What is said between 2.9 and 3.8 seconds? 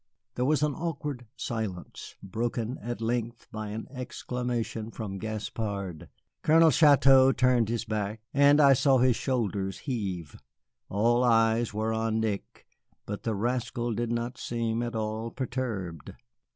length by